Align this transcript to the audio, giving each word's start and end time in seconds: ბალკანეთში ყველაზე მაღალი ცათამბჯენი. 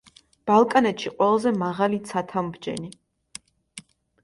ბალკანეთში 0.51 1.11
ყველაზე 1.19 1.51
მაღალი 1.65 2.01
ცათამბჯენი. 2.13 2.91